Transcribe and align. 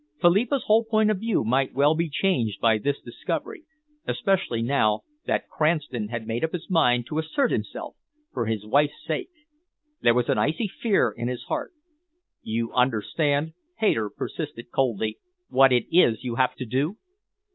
Philippa's 0.19 0.63
whole 0.63 0.83
point 0.83 1.11
of 1.11 1.19
view 1.19 1.43
might 1.43 1.75
well 1.75 1.93
be 1.93 2.09
changed 2.09 2.59
by 2.59 2.79
this 2.79 2.99
discovery 2.99 3.65
especially 4.07 4.59
now 4.63 5.01
that 5.27 5.47
Cranston 5.47 6.07
had 6.07 6.25
made 6.25 6.43
up 6.43 6.53
his 6.53 6.67
mind 6.71 7.05
to 7.05 7.19
assert 7.19 7.51
himself 7.51 7.95
for 8.33 8.47
his 8.47 8.65
wife's 8.65 8.99
sake. 9.05 9.29
There 10.01 10.15
was 10.15 10.27
an 10.27 10.39
icy 10.39 10.67
fear 10.67 11.11
in 11.15 11.27
his 11.27 11.43
heart. 11.43 11.73
"You 12.41 12.73
understand," 12.73 13.53
Hayter 13.77 14.09
persisted 14.09 14.71
coldly, 14.71 15.19
"what 15.49 15.71
it 15.71 15.85
is 15.95 16.23
you 16.23 16.33
have 16.33 16.55
to 16.55 16.65
do?" 16.65 16.97